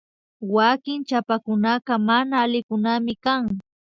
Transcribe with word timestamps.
Wanki 0.53 0.93
chapakuna 1.07 1.71
mana 2.07 2.33
alikunaminkan 2.43 3.43